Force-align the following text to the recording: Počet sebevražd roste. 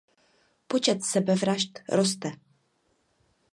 Počet 0.73 1.03
sebevražd 1.09 1.83
roste. 1.99 2.33